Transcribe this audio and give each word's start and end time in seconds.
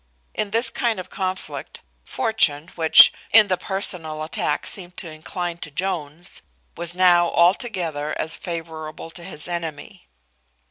In 0.33 0.49
this 0.49 0.71
kind 0.71 0.99
of 0.99 1.11
conflict, 1.11 1.81
Fortune, 2.03 2.69
which, 2.69 3.13
in 3.31 3.49
the 3.49 3.55
personal 3.57 4.23
attack, 4.23 4.65
seemed 4.65 4.97
to 4.97 5.11
incline 5.11 5.59
to 5.59 5.69
Jones, 5.69 6.41
was 6.75 6.95
now 6.95 7.27
altogether 7.29 8.17
as 8.17 8.35
favourable 8.35 9.11
to 9.11 9.23
his 9.23 9.47
enemy. 9.47 10.07